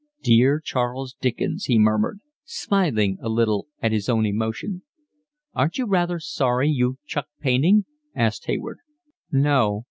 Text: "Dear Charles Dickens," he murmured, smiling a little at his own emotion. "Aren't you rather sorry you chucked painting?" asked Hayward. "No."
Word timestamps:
"Dear 0.23 0.59
Charles 0.59 1.15
Dickens," 1.21 1.65
he 1.65 1.77
murmured, 1.77 2.21
smiling 2.43 3.19
a 3.21 3.29
little 3.29 3.67
at 3.83 3.91
his 3.91 4.09
own 4.09 4.25
emotion. 4.25 4.81
"Aren't 5.53 5.77
you 5.77 5.85
rather 5.85 6.17
sorry 6.19 6.69
you 6.69 6.97
chucked 7.05 7.37
painting?" 7.39 7.85
asked 8.15 8.47
Hayward. 8.47 8.79
"No." 9.31 9.79